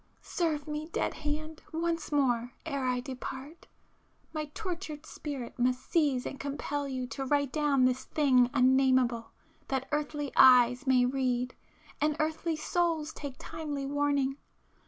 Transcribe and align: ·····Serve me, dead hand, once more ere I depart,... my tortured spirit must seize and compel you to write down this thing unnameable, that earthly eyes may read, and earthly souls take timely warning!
·····Serve 0.25 0.67
me, 0.67 0.87
dead 0.87 1.13
hand, 1.13 1.61
once 1.71 2.11
more 2.11 2.53
ere 2.65 2.87
I 2.87 3.01
depart,... 3.01 3.67
my 4.33 4.45
tortured 4.55 5.05
spirit 5.05 5.59
must 5.59 5.91
seize 5.91 6.25
and 6.25 6.39
compel 6.39 6.87
you 6.87 7.05
to 7.05 7.23
write 7.27 7.51
down 7.53 7.85
this 7.85 8.05
thing 8.05 8.49
unnameable, 8.51 9.29
that 9.67 9.87
earthly 9.91 10.31
eyes 10.35 10.87
may 10.87 11.05
read, 11.05 11.53
and 12.01 12.15
earthly 12.19 12.55
souls 12.55 13.13
take 13.13 13.35
timely 13.37 13.85
warning! 13.85 14.37